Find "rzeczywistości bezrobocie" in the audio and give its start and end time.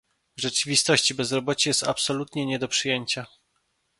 0.41-1.69